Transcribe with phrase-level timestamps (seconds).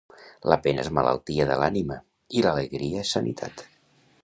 [0.51, 1.99] La pena és malaltia de l'ànima
[2.39, 3.65] i l'alegria és sanitat.